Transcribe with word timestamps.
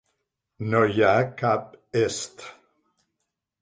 No 0.71 0.81
hi 0.95 1.05
ha 1.09 1.13
cap 1.43 1.71
est. 2.05 2.47